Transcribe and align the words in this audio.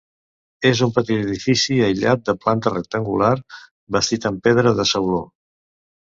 És 0.67 0.79
un 0.85 0.91
petit 0.93 1.19
edifici 1.25 1.75
aïllat 1.87 2.23
de 2.29 2.33
planta 2.45 2.73
rectangular 2.73 3.33
bastit 3.97 4.25
amb 4.31 4.41
pedra 4.49 4.73
de 4.81 4.87
sauló. 4.93 5.21